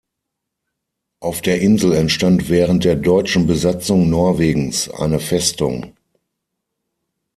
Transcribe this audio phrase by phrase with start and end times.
[1.19, 5.95] Auf der Insel entstand während der deutschen Besatzung Norwegens eine Festung.